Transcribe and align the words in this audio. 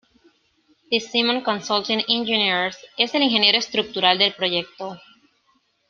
DeSimone 0.93 1.43
Consulting 1.45 1.99
Engineers 2.09 2.75
es 2.97 3.13
el 3.13 3.21
ingeniero 3.21 3.59
estructural 3.59 4.17
del 4.17 4.33
proyecto. 4.33 4.99